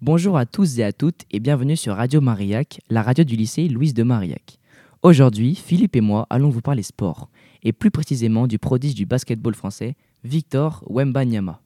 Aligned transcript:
Bonjour 0.00 0.38
à 0.38 0.46
tous 0.46 0.78
et 0.78 0.84
à 0.84 0.92
toutes 0.92 1.22
et 1.32 1.40
bienvenue 1.40 1.76
sur 1.76 1.96
Radio 1.96 2.20
Marillac, 2.20 2.80
la 2.88 3.02
radio 3.02 3.24
du 3.24 3.34
lycée 3.34 3.66
Louise 3.66 3.94
de 3.94 4.04
Marillac. 4.04 4.60
Aujourd'hui, 5.02 5.56
Philippe 5.56 5.96
et 5.96 6.00
moi 6.00 6.24
allons 6.30 6.50
vous 6.50 6.60
parler 6.60 6.84
sport, 6.84 7.28
et 7.64 7.72
plus 7.72 7.90
précisément 7.90 8.46
du 8.46 8.60
prodige 8.60 8.94
du 8.94 9.06
basketball 9.06 9.56
français, 9.56 9.96
Victor 10.22 10.84
Wembanyama. 10.88 11.60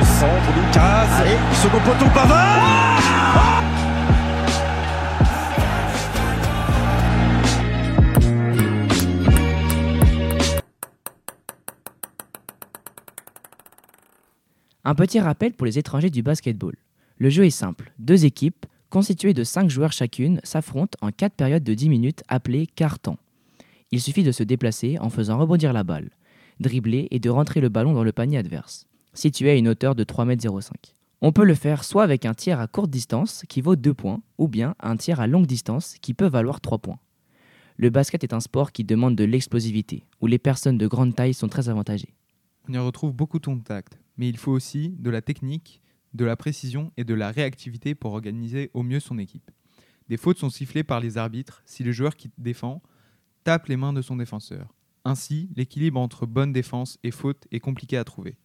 Centre 0.00 0.52
Lucas. 0.56 1.06
Allez, 1.20 1.36
second 1.52 1.80
poteau 1.80 2.10
Pavard 2.14 3.75
Un 14.88 14.94
petit 14.94 15.18
rappel 15.18 15.52
pour 15.52 15.66
les 15.66 15.80
étrangers 15.80 16.10
du 16.10 16.22
basketball. 16.22 16.76
Le 17.18 17.28
jeu 17.28 17.44
est 17.44 17.50
simple. 17.50 17.92
Deux 17.98 18.24
équipes, 18.24 18.66
constituées 18.88 19.34
de 19.34 19.42
5 19.42 19.68
joueurs 19.68 19.90
chacune, 19.90 20.40
s'affrontent 20.44 20.96
en 21.02 21.10
4 21.10 21.34
périodes 21.34 21.64
de 21.64 21.74
10 21.74 21.88
minutes 21.88 22.22
appelées 22.28 22.68
quart-temps. 22.68 23.18
Il 23.90 24.00
suffit 24.00 24.22
de 24.22 24.30
se 24.30 24.44
déplacer 24.44 24.96
en 25.00 25.10
faisant 25.10 25.38
rebondir 25.38 25.72
la 25.72 25.82
balle, 25.82 26.10
dribbler 26.60 27.08
et 27.10 27.18
de 27.18 27.28
rentrer 27.28 27.60
le 27.60 27.68
ballon 27.68 27.94
dans 27.94 28.04
le 28.04 28.12
panier 28.12 28.38
adverse, 28.38 28.86
situé 29.12 29.50
à 29.50 29.54
une 29.56 29.66
hauteur 29.66 29.96
de 29.96 30.04
3,05 30.04 30.50
m. 30.52 30.68
On 31.20 31.32
peut 31.32 31.44
le 31.44 31.56
faire 31.56 31.82
soit 31.82 32.04
avec 32.04 32.24
un 32.24 32.34
tir 32.34 32.60
à 32.60 32.68
courte 32.68 32.90
distance 32.90 33.42
qui 33.48 33.62
vaut 33.62 33.74
2 33.74 33.92
points, 33.92 34.22
ou 34.38 34.46
bien 34.46 34.76
un 34.78 34.96
tir 34.96 35.18
à 35.18 35.26
longue 35.26 35.46
distance 35.46 35.96
qui 36.00 36.14
peut 36.14 36.28
valoir 36.28 36.60
3 36.60 36.78
points. 36.78 37.00
Le 37.76 37.90
basket 37.90 38.22
est 38.22 38.34
un 38.34 38.38
sport 38.38 38.70
qui 38.70 38.84
demande 38.84 39.16
de 39.16 39.24
l'explosivité, 39.24 40.04
où 40.20 40.28
les 40.28 40.38
personnes 40.38 40.78
de 40.78 40.86
grande 40.86 41.16
taille 41.16 41.34
sont 41.34 41.48
très 41.48 41.68
avantagées. 41.68 42.14
On 42.68 42.72
y 42.72 42.78
retrouve 42.78 43.12
beaucoup 43.12 43.40
de 43.40 43.46
contact, 43.46 43.98
mais 44.16 44.28
il 44.28 44.36
faut 44.36 44.52
aussi 44.52 44.94
de 44.98 45.10
la 45.10 45.22
technique, 45.22 45.82
de 46.14 46.24
la 46.24 46.36
précision 46.36 46.92
et 46.96 47.04
de 47.04 47.14
la 47.14 47.30
réactivité 47.30 47.94
pour 47.94 48.12
organiser 48.12 48.70
au 48.74 48.82
mieux 48.82 49.00
son 49.00 49.18
équipe. 49.18 49.50
Des 50.08 50.16
fautes 50.16 50.38
sont 50.38 50.50
sifflées 50.50 50.84
par 50.84 51.00
les 51.00 51.18
arbitres 51.18 51.62
si 51.66 51.82
le 51.82 51.92
joueur 51.92 52.16
qui 52.16 52.30
défend 52.38 52.82
tape 53.44 53.66
les 53.66 53.76
mains 53.76 53.92
de 53.92 54.02
son 54.02 54.16
défenseur. 54.16 54.74
Ainsi, 55.04 55.50
l'équilibre 55.54 56.00
entre 56.00 56.26
bonne 56.26 56.52
défense 56.52 56.98
et 57.02 57.10
faute 57.10 57.46
est 57.52 57.60
compliqué 57.60 57.96
à 57.96 58.04
trouver. 58.04 58.38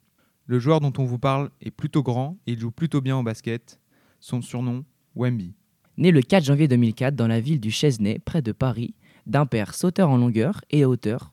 Le 0.46 0.60
joueur 0.60 0.80
dont 0.80 0.94
on 0.98 1.06
vous 1.06 1.20
parle 1.20 1.50
est 1.62 1.72
plutôt 1.72 2.04
grand 2.04 2.38
et 2.46 2.54
il 2.54 2.60
joue 2.60 2.72
plutôt 2.72 3.02
bien 3.02 3.18
au 3.18 3.24
basket. 3.24 3.80
Son 4.20 4.42
surnom, 4.42 4.86
Wemby. 5.16 5.56
Né 5.98 6.12
le 6.12 6.22
4 6.22 6.44
janvier 6.44 6.68
2004 6.68 7.16
dans 7.16 7.28
la 7.28 7.40
ville 7.40 7.60
du 7.60 7.72
Chesnay, 7.72 8.20
près 8.20 8.42
de 8.42 8.52
Paris, 8.52 8.96
d'un 9.26 9.46
père 9.46 9.74
sauteur 9.74 10.10
en 10.10 10.18
longueur 10.18 10.62
et 10.70 10.86
hauteur, 10.86 11.32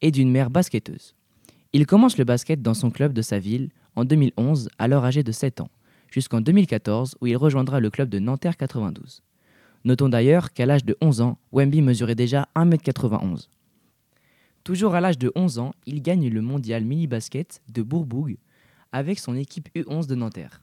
et 0.00 0.10
d'une 0.10 0.30
mère 0.30 0.50
basketteuse. 0.50 1.14
Il 1.74 1.84
commence 1.86 2.16
le 2.16 2.24
basket 2.24 2.62
dans 2.62 2.72
son 2.72 2.90
club 2.90 3.12
de 3.12 3.20
sa 3.20 3.38
ville 3.38 3.68
en 3.94 4.06
2011, 4.06 4.70
alors 4.78 5.04
âgé 5.04 5.22
de 5.22 5.32
7 5.32 5.60
ans, 5.60 5.68
jusqu'en 6.10 6.40
2014 6.40 7.16
où 7.20 7.26
il 7.26 7.36
rejoindra 7.36 7.78
le 7.78 7.90
club 7.90 8.08
de 8.08 8.18
Nanterre 8.18 8.56
92. 8.56 9.22
Notons 9.84 10.08
d'ailleurs 10.08 10.54
qu'à 10.54 10.64
l'âge 10.64 10.86
de 10.86 10.96
11 11.02 11.20
ans, 11.20 11.38
Wemby 11.52 11.82
mesurait 11.82 12.14
déjà 12.14 12.48
1m91. 12.56 13.48
Toujours 14.64 14.94
à 14.94 15.02
l'âge 15.02 15.18
de 15.18 15.30
11 15.34 15.58
ans, 15.58 15.74
il 15.84 16.00
gagne 16.00 16.30
le 16.30 16.40
mondial 16.40 16.86
mini-basket 16.86 17.60
de 17.68 17.82
Bourbourg 17.82 18.30
avec 18.90 19.18
son 19.18 19.36
équipe 19.36 19.68
U11 19.76 20.06
de 20.06 20.14
Nanterre. 20.14 20.62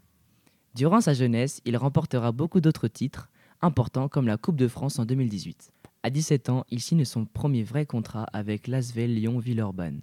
Durant 0.73 1.01
sa 1.01 1.13
jeunesse, 1.13 1.61
il 1.65 1.77
remportera 1.77 2.31
beaucoup 2.31 2.61
d'autres 2.61 2.87
titres 2.87 3.29
importants 3.61 4.09
comme 4.09 4.25
la 4.25 4.37
Coupe 4.37 4.57
de 4.57 4.67
France 4.67 4.97
en 4.97 5.05
2018. 5.05 5.71
À 6.01 6.09
17 6.09 6.49
ans, 6.49 6.65
il 6.71 6.81
signe 6.81 7.05
son 7.05 7.25
premier 7.25 7.61
vrai 7.61 7.85
contrat 7.85 8.25
avec 8.33 8.67
l'Asvel 8.67 9.13
Lyon-Villeurbanne 9.13 10.01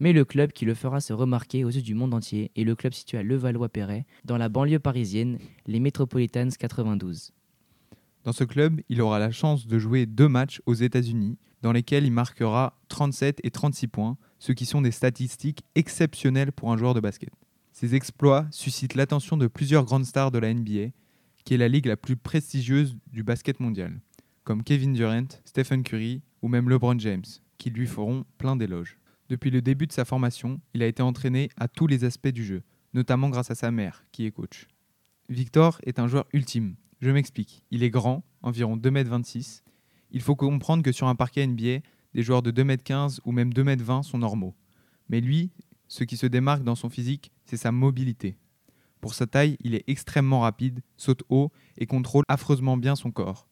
mais 0.00 0.12
le 0.12 0.24
club 0.24 0.52
qui 0.52 0.64
le 0.64 0.74
fera 0.74 1.00
se 1.00 1.12
remarquer 1.12 1.64
aux 1.64 1.70
yeux 1.70 1.82
du 1.82 1.94
monde 1.94 2.14
entier 2.14 2.50
est 2.56 2.64
le 2.64 2.74
club 2.74 2.92
situé 2.92 3.18
à 3.18 3.22
Levallois-Perret, 3.22 4.06
dans 4.24 4.36
la 4.36 4.48
banlieue 4.48 4.78
parisienne, 4.78 5.38
les 5.66 5.80
Metropolitans 5.80 6.50
92. 6.58 7.32
Dans 8.24 8.32
ce 8.32 8.44
club, 8.44 8.80
il 8.88 9.02
aura 9.02 9.18
la 9.18 9.30
chance 9.30 9.66
de 9.66 9.78
jouer 9.78 10.06
deux 10.06 10.28
matchs 10.28 10.62
aux 10.66 10.74
États-Unis, 10.74 11.36
dans 11.60 11.72
lesquels 11.72 12.04
il 12.04 12.12
marquera 12.12 12.78
37 12.88 13.40
et 13.42 13.50
36 13.50 13.88
points, 13.88 14.16
ce 14.38 14.52
qui 14.52 14.66
sont 14.66 14.82
des 14.82 14.90
statistiques 14.90 15.64
exceptionnelles 15.74 16.52
pour 16.52 16.72
un 16.72 16.76
joueur 16.76 16.94
de 16.94 17.00
basket. 17.00 17.30
Ces 17.72 17.94
exploits 17.94 18.46
suscitent 18.50 18.94
l'attention 18.94 19.36
de 19.36 19.46
plusieurs 19.46 19.84
grandes 19.84 20.04
stars 20.04 20.30
de 20.30 20.38
la 20.38 20.52
NBA, 20.52 20.90
qui 21.44 21.54
est 21.54 21.58
la 21.58 21.68
ligue 21.68 21.86
la 21.86 21.96
plus 21.96 22.16
prestigieuse 22.16 22.96
du 23.12 23.22
basket 23.22 23.60
mondial, 23.60 24.00
comme 24.44 24.62
Kevin 24.62 24.92
Durant, 24.92 25.26
Stephen 25.44 25.82
Curry 25.82 26.22
ou 26.40 26.48
même 26.48 26.68
LeBron 26.68 26.98
James, 26.98 27.24
qui 27.58 27.70
lui 27.70 27.86
feront 27.86 28.24
plein 28.38 28.56
d'éloges. 28.56 28.98
Depuis 29.28 29.50
le 29.50 29.62
début 29.62 29.86
de 29.86 29.92
sa 29.92 30.04
formation, 30.04 30.60
il 30.74 30.82
a 30.82 30.86
été 30.86 31.02
entraîné 31.02 31.48
à 31.56 31.68
tous 31.68 31.86
les 31.86 32.04
aspects 32.04 32.28
du 32.28 32.44
jeu, 32.44 32.62
notamment 32.92 33.30
grâce 33.30 33.50
à 33.50 33.54
sa 33.54 33.70
mère, 33.70 34.04
qui 34.12 34.26
est 34.26 34.30
coach. 34.30 34.66
Victor 35.28 35.78
est 35.84 35.98
un 35.98 36.08
joueur 36.08 36.26
ultime. 36.32 36.76
Je 37.00 37.10
m'explique. 37.10 37.64
Il 37.70 37.82
est 37.82 37.90
grand, 37.90 38.22
environ 38.42 38.76
2m26. 38.76 39.62
Il 40.10 40.20
faut 40.20 40.36
comprendre 40.36 40.82
que 40.82 40.92
sur 40.92 41.08
un 41.08 41.14
parquet 41.14 41.46
NBA, 41.46 41.80
des 42.12 42.22
joueurs 42.22 42.42
de 42.42 42.50
2m15 42.50 43.20
ou 43.24 43.32
même 43.32 43.52
2m20 43.52 44.02
sont 44.02 44.18
normaux. 44.18 44.54
Mais 45.08 45.20
lui, 45.20 45.50
ce 45.88 46.04
qui 46.04 46.16
se 46.16 46.26
démarque 46.26 46.62
dans 46.62 46.74
son 46.74 46.90
physique, 46.90 47.32
c'est 47.46 47.56
sa 47.56 47.72
mobilité. 47.72 48.36
Pour 49.00 49.14
sa 49.14 49.26
taille, 49.26 49.56
il 49.60 49.74
est 49.74 49.84
extrêmement 49.86 50.40
rapide, 50.40 50.80
saute 50.96 51.22
haut 51.28 51.50
et 51.78 51.86
contrôle 51.86 52.24
affreusement 52.28 52.76
bien 52.76 52.96
son 52.96 53.10
corps. 53.10 53.46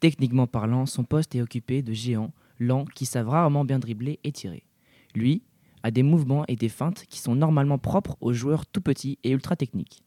Techniquement 0.00 0.46
parlant, 0.46 0.86
son 0.86 1.04
poste 1.04 1.34
est 1.34 1.42
occupé 1.42 1.82
de 1.82 1.92
géants, 1.92 2.32
lents, 2.58 2.84
qui 2.84 3.06
savent 3.06 3.28
rarement 3.28 3.64
bien 3.64 3.78
dribbler 3.78 4.20
et 4.22 4.32
tirer. 4.32 4.67
Lui 5.14 5.42
a 5.82 5.90
des 5.90 6.02
mouvements 6.02 6.44
et 6.48 6.56
des 6.56 6.68
feintes 6.68 7.04
qui 7.08 7.18
sont 7.20 7.34
normalement 7.34 7.78
propres 7.78 8.16
aux 8.20 8.32
joueurs 8.32 8.66
tout 8.66 8.80
petits 8.80 9.18
et 9.24 9.30
ultra 9.30 9.56
techniques. 9.56 10.02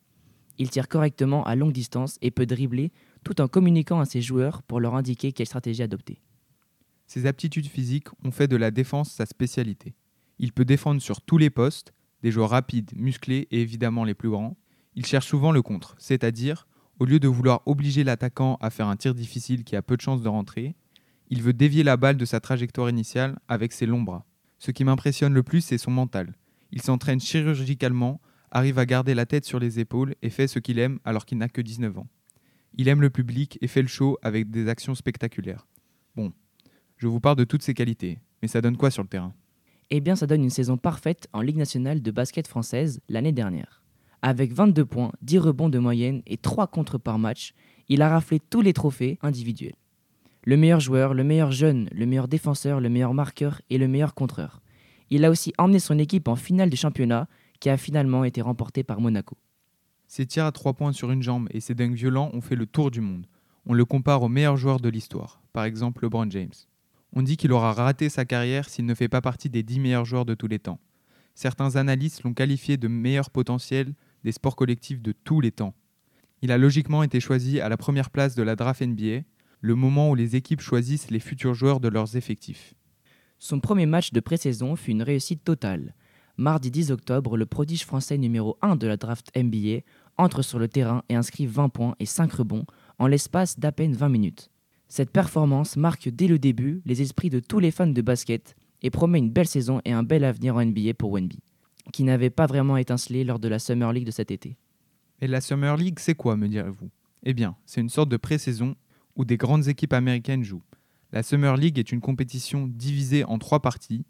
Il 0.57 0.69
tire 0.69 0.87
correctement 0.87 1.43
à 1.45 1.55
longue 1.55 1.71
distance 1.71 2.17
et 2.21 2.29
peut 2.29 2.45
dribbler 2.45 2.91
tout 3.23 3.41
en 3.41 3.47
communiquant 3.47 3.99
à 3.99 4.05
ses 4.05 4.21
joueurs 4.21 4.63
pour 4.63 4.79
leur 4.79 4.95
indiquer 4.95 5.31
quelle 5.31 5.47
stratégie 5.47 5.83
adopter. 5.83 6.21
Ses 7.07 7.25
aptitudes 7.25 7.67
physiques 7.67 8.07
ont 8.23 8.31
fait 8.31 8.47
de 8.47 8.55
la 8.55 8.71
défense 8.71 9.11
sa 9.11 9.25
spécialité. 9.25 9.95
Il 10.39 10.53
peut 10.53 10.65
défendre 10.65 11.01
sur 11.01 11.21
tous 11.21 11.37
les 11.37 11.49
postes, 11.49 11.93
des 12.21 12.31
joueurs 12.31 12.51
rapides, 12.51 12.91
musclés 12.95 13.47
et 13.51 13.61
évidemment 13.61 14.03
les 14.03 14.13
plus 14.13 14.29
grands. 14.29 14.57
Il 14.95 15.05
cherche 15.05 15.27
souvent 15.27 15.51
le 15.51 15.61
contre, 15.61 15.95
c'est-à-dire, 15.97 16.67
au 16.99 17.05
lieu 17.05 17.19
de 17.19 17.27
vouloir 17.27 17.63
obliger 17.65 18.03
l'attaquant 18.03 18.57
à 18.61 18.69
faire 18.69 18.87
un 18.87 18.95
tir 18.95 19.15
difficile 19.15 19.63
qui 19.63 19.75
a 19.75 19.81
peu 19.81 19.97
de 19.97 20.01
chances 20.01 20.21
de 20.21 20.29
rentrer, 20.29 20.75
il 21.29 21.41
veut 21.41 21.53
dévier 21.53 21.83
la 21.83 21.97
balle 21.97 22.17
de 22.17 22.25
sa 22.25 22.39
trajectoire 22.39 22.89
initiale 22.89 23.39
avec 23.47 23.71
ses 23.71 23.85
longs 23.85 24.03
bras. 24.03 24.25
Ce 24.61 24.69
qui 24.69 24.83
m'impressionne 24.83 25.33
le 25.33 25.41
plus, 25.41 25.61
c'est 25.61 25.79
son 25.79 25.89
mental. 25.89 26.35
Il 26.71 26.83
s'entraîne 26.83 27.19
chirurgicalement, 27.19 28.21
arrive 28.51 28.77
à 28.77 28.85
garder 28.85 29.15
la 29.15 29.25
tête 29.25 29.43
sur 29.43 29.57
les 29.57 29.79
épaules 29.79 30.13
et 30.21 30.29
fait 30.29 30.45
ce 30.45 30.59
qu'il 30.59 30.77
aime 30.77 30.99
alors 31.03 31.25
qu'il 31.25 31.39
n'a 31.39 31.49
que 31.49 31.61
19 31.61 31.97
ans. 31.97 32.07
Il 32.75 32.87
aime 32.87 33.01
le 33.01 33.09
public 33.09 33.57
et 33.61 33.67
fait 33.67 33.81
le 33.81 33.87
show 33.87 34.19
avec 34.21 34.51
des 34.51 34.67
actions 34.67 34.93
spectaculaires. 34.93 35.65
Bon, 36.15 36.31
je 36.97 37.07
vous 37.07 37.19
parle 37.19 37.37
de 37.37 37.43
toutes 37.43 37.63
ses 37.63 37.73
qualités, 37.73 38.19
mais 38.43 38.47
ça 38.47 38.61
donne 38.61 38.77
quoi 38.77 38.91
sur 38.91 39.01
le 39.01 39.09
terrain? 39.09 39.33
Eh 39.89 39.99
bien, 39.99 40.15
ça 40.15 40.27
donne 40.27 40.43
une 40.43 40.51
saison 40.51 40.77
parfaite 40.77 41.27
en 41.33 41.41
Ligue 41.41 41.57
nationale 41.57 42.03
de 42.03 42.11
basket 42.11 42.45
française 42.45 43.01
l'année 43.09 43.31
dernière. 43.31 43.81
Avec 44.21 44.53
22 44.53 44.85
points, 44.85 45.11
10 45.23 45.39
rebonds 45.39 45.69
de 45.69 45.79
moyenne 45.79 46.21
et 46.27 46.37
3 46.37 46.67
contre 46.67 46.99
par 46.99 47.17
match, 47.17 47.55
il 47.89 48.03
a 48.03 48.09
raflé 48.09 48.39
tous 48.39 48.61
les 48.61 48.73
trophées 48.73 49.17
individuels 49.23 49.73
le 50.43 50.57
meilleur 50.57 50.79
joueur, 50.79 51.13
le 51.13 51.23
meilleur 51.23 51.51
jeune, 51.51 51.87
le 51.91 52.05
meilleur 52.05 52.27
défenseur, 52.27 52.79
le 52.79 52.89
meilleur 52.89 53.13
marqueur 53.13 53.61
et 53.69 53.77
le 53.77 53.87
meilleur 53.87 54.15
contreur. 54.15 54.61
Il 55.09 55.25
a 55.25 55.29
aussi 55.29 55.53
emmené 55.57 55.79
son 55.79 55.99
équipe 55.99 56.27
en 56.27 56.35
finale 56.35 56.69
du 56.69 56.77
championnat 56.77 57.27
qui 57.59 57.69
a 57.69 57.77
finalement 57.77 58.23
été 58.23 58.41
remporté 58.41 58.83
par 58.83 59.01
Monaco. 59.01 59.37
Ses 60.07 60.25
tirs 60.25 60.45
à 60.45 60.51
trois 60.51 60.73
points 60.73 60.93
sur 60.93 61.11
une 61.11 61.21
jambe 61.21 61.47
et 61.51 61.59
ses 61.59 61.75
dunks 61.75 61.95
violents 61.95 62.31
ont 62.33 62.41
fait 62.41 62.55
le 62.55 62.65
tour 62.65 62.91
du 62.91 63.01
monde. 63.01 63.27
On 63.65 63.73
le 63.73 63.85
compare 63.85 64.23
au 64.23 64.29
meilleur 64.29 64.57
joueur 64.57 64.79
de 64.79 64.89
l'histoire, 64.89 65.41
par 65.53 65.65
exemple 65.65 66.03
LeBron 66.03 66.29
James. 66.31 66.53
On 67.13 67.21
dit 67.21 67.37
qu'il 67.37 67.51
aura 67.51 67.73
raté 67.73 68.09
sa 68.09 68.25
carrière 68.25 68.67
s'il 68.67 68.85
ne 68.85 68.95
fait 68.95 69.09
pas 69.09 69.21
partie 69.21 69.49
des 69.49 69.63
10 69.63 69.79
meilleurs 69.79 70.05
joueurs 70.05 70.25
de 70.25 70.33
tous 70.33 70.47
les 70.47 70.59
temps. 70.59 70.79
Certains 71.35 71.75
analystes 71.75 72.23
l'ont 72.23 72.33
qualifié 72.33 72.77
de 72.77 72.87
meilleur 72.87 73.29
potentiel 73.29 73.93
des 74.23 74.31
sports 74.31 74.55
collectifs 74.55 75.01
de 75.01 75.11
tous 75.11 75.39
les 75.39 75.51
temps. 75.51 75.75
Il 76.41 76.51
a 76.51 76.57
logiquement 76.57 77.03
été 77.03 77.19
choisi 77.19 77.59
à 77.59 77.69
la 77.69 77.77
première 77.77 78.09
place 78.09 78.35
de 78.35 78.43
la 78.43 78.55
draft 78.55 78.81
NBA 78.81 79.21
le 79.61 79.75
moment 79.75 80.09
où 80.09 80.15
les 80.15 80.35
équipes 80.35 80.61
choisissent 80.61 81.11
les 81.11 81.19
futurs 81.19 81.53
joueurs 81.53 81.79
de 81.79 81.87
leurs 81.87 82.17
effectifs. 82.17 82.73
Son 83.37 83.59
premier 83.59 83.85
match 83.85 84.11
de 84.11 84.19
pré-saison 84.19 84.75
fut 84.75 84.91
une 84.91 85.03
réussite 85.03 85.43
totale. 85.43 85.95
Mardi 86.37 86.71
10 86.71 86.91
octobre, 86.91 87.37
le 87.37 87.45
prodige 87.45 87.85
français 87.85 88.17
numéro 88.17 88.57
1 88.61 88.75
de 88.75 88.87
la 88.87 88.97
draft 88.97 89.31
NBA 89.35 89.81
entre 90.17 90.41
sur 90.41 90.59
le 90.59 90.67
terrain 90.67 91.03
et 91.09 91.15
inscrit 91.15 91.45
20 91.45 91.69
points 91.69 91.95
et 91.99 92.05
5 92.05 92.31
rebonds 92.33 92.65
en 92.97 93.07
l'espace 93.07 93.59
d'à 93.59 93.71
peine 93.71 93.93
20 93.93 94.09
minutes. 94.09 94.49
Cette 94.87 95.11
performance 95.11 95.77
marque 95.77 96.09
dès 96.09 96.27
le 96.27 96.39
début 96.39 96.81
les 96.85 97.01
esprits 97.01 97.29
de 97.29 97.39
tous 97.39 97.59
les 97.59 97.71
fans 97.71 97.87
de 97.87 98.01
basket 98.01 98.55
et 98.81 98.89
promet 98.89 99.19
une 99.19 99.31
belle 99.31 99.47
saison 99.47 99.79
et 99.85 99.91
un 99.91 100.03
bel 100.03 100.23
avenir 100.23 100.55
en 100.55 100.65
NBA 100.65 100.95
pour 100.95 101.11
Wenby, 101.11 101.39
qui 101.93 102.03
n'avait 102.03 102.29
pas 102.31 102.47
vraiment 102.47 102.77
étincelé 102.77 103.23
lors 103.23 103.39
de 103.39 103.47
la 103.47 103.59
Summer 103.59 103.93
League 103.93 104.05
de 104.05 104.11
cet 104.11 104.31
été. 104.31 104.57
Et 105.21 105.27
la 105.27 105.39
Summer 105.39 105.77
League, 105.77 105.99
c'est 105.99 106.15
quoi, 106.15 106.35
me 106.35 106.47
direz-vous? 106.47 106.89
Eh 107.23 107.33
bien, 107.33 107.55
c'est 107.65 107.81
une 107.81 107.89
sorte 107.89 108.09
de 108.09 108.17
pré-saison 108.17 108.75
où 109.15 109.25
des 109.25 109.37
grandes 109.37 109.67
équipes 109.67 109.93
américaines 109.93 110.43
jouent. 110.43 110.63
La 111.11 111.23
Summer 111.23 111.57
League 111.57 111.77
est 111.77 111.91
une 111.91 112.01
compétition 112.01 112.67
divisée 112.67 113.25
en 113.25 113.37
trois 113.37 113.61
parties. 113.61 114.05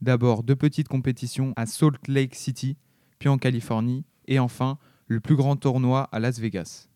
D'abord 0.00 0.42
deux 0.42 0.56
petites 0.56 0.88
compétitions 0.88 1.52
à 1.56 1.66
Salt 1.66 2.08
Lake 2.08 2.34
City, 2.34 2.76
puis 3.18 3.28
en 3.28 3.38
Californie, 3.38 4.04
et 4.26 4.38
enfin 4.38 4.78
le 5.06 5.20
plus 5.20 5.36
grand 5.36 5.56
tournoi 5.56 6.08
à 6.12 6.18
Las 6.18 6.38
Vegas. 6.38 6.88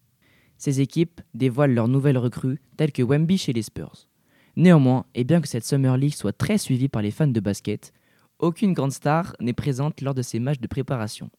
Ces 0.56 0.80
équipes 0.80 1.20
dévoilent 1.34 1.74
leurs 1.74 1.88
nouvelles 1.88 2.18
recrues, 2.18 2.60
telles 2.76 2.92
que 2.92 3.02
Wemby 3.02 3.38
chez 3.38 3.52
les 3.52 3.62
Spurs. 3.62 4.08
Néanmoins, 4.56 5.06
et 5.14 5.24
bien 5.24 5.40
que 5.40 5.48
cette 5.48 5.64
Summer 5.64 5.96
League 5.96 6.14
soit 6.14 6.36
très 6.36 6.58
suivie 6.58 6.88
par 6.88 7.02
les 7.02 7.10
fans 7.10 7.26
de 7.26 7.40
basket, 7.40 7.92
aucune 8.38 8.72
grande 8.72 8.92
star 8.92 9.34
n'est 9.40 9.52
présente 9.52 10.00
lors 10.00 10.14
de 10.14 10.22
ces 10.22 10.38
matchs 10.38 10.60
de 10.60 10.66
préparation. 10.66 11.30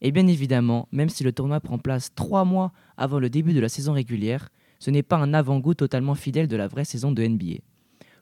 Et 0.00 0.10
bien 0.10 0.26
évidemment, 0.26 0.88
même 0.92 1.08
si 1.08 1.24
le 1.24 1.32
tournoi 1.32 1.60
prend 1.60 1.78
place 1.78 2.14
trois 2.14 2.44
mois 2.44 2.72
avant 2.96 3.18
le 3.18 3.30
début 3.30 3.52
de 3.52 3.60
la 3.60 3.68
saison 3.68 3.92
régulière, 3.92 4.50
ce 4.82 4.90
n'est 4.90 5.04
pas 5.04 5.16
un 5.16 5.32
avant-goût 5.32 5.74
totalement 5.74 6.16
fidèle 6.16 6.48
de 6.48 6.56
la 6.56 6.66
vraie 6.66 6.84
saison 6.84 7.12
de 7.12 7.24
NBA. 7.24 7.60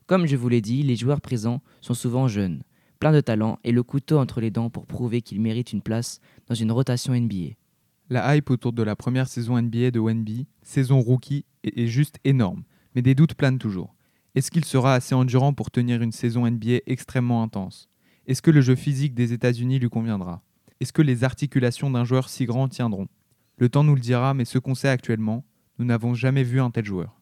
Comme 0.06 0.26
je 0.26 0.36
vous 0.36 0.50
l'ai 0.50 0.60
dit, 0.60 0.82
les 0.82 0.94
joueurs 0.94 1.22
présents 1.22 1.62
sont 1.80 1.94
souvent 1.94 2.28
jeunes, 2.28 2.62
pleins 2.98 3.12
de 3.12 3.22
talent 3.22 3.58
et 3.64 3.72
le 3.72 3.82
couteau 3.82 4.18
entre 4.18 4.42
les 4.42 4.50
dents 4.50 4.68
pour 4.68 4.84
prouver 4.84 5.22
qu'ils 5.22 5.40
méritent 5.40 5.72
une 5.72 5.80
place 5.80 6.20
dans 6.48 6.54
une 6.54 6.70
rotation 6.70 7.18
NBA. 7.18 7.54
La 8.10 8.36
hype 8.36 8.50
autour 8.50 8.74
de 8.74 8.82
la 8.82 8.94
première 8.94 9.26
saison 9.26 9.58
NBA 9.58 9.90
de 9.90 10.00
Wenby, 10.00 10.48
saison 10.60 11.00
rookie, 11.00 11.46
est 11.64 11.86
juste 11.86 12.18
énorme, 12.24 12.64
mais 12.94 13.00
des 13.00 13.14
doutes 13.14 13.32
planent 13.32 13.58
toujours. 13.58 13.94
Est-ce 14.34 14.50
qu'il 14.50 14.66
sera 14.66 14.92
assez 14.92 15.14
endurant 15.14 15.54
pour 15.54 15.70
tenir 15.70 16.02
une 16.02 16.12
saison 16.12 16.46
NBA 16.46 16.80
extrêmement 16.84 17.42
intense? 17.42 17.88
Est-ce 18.26 18.42
que 18.42 18.50
le 18.50 18.60
jeu 18.60 18.74
physique 18.74 19.14
des 19.14 19.32
États-Unis 19.32 19.78
lui 19.78 19.88
conviendra? 19.88 20.42
Est-ce 20.78 20.92
que 20.92 21.00
les 21.00 21.24
articulations 21.24 21.90
d'un 21.90 22.04
joueur 22.04 22.28
si 22.28 22.44
grand 22.44 22.68
tiendront? 22.68 23.08
Le 23.56 23.70
temps 23.70 23.82
nous 23.82 23.94
le 23.94 24.00
dira, 24.02 24.34
mais 24.34 24.44
ce 24.44 24.58
qu'on 24.58 24.74
sait 24.74 24.88
actuellement, 24.88 25.42
nous 25.80 25.86
n'avons 25.86 26.12
jamais 26.12 26.42
vu 26.42 26.60
un 26.60 26.70
tel 26.70 26.84
joueur. 26.84 27.18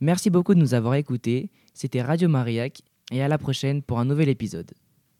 Merci 0.00 0.30
beaucoup 0.30 0.52
de 0.54 0.58
nous 0.58 0.74
avoir 0.74 0.94
écoutés, 0.94 1.48
c'était 1.74 2.02
Radio 2.02 2.28
Mariac 2.28 2.82
et 3.12 3.22
à 3.22 3.28
la 3.28 3.38
prochaine 3.38 3.82
pour 3.82 4.00
un 4.00 4.04
nouvel 4.04 4.28
épisode. 4.28 4.72